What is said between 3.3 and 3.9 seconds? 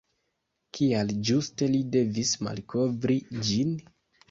ĝin?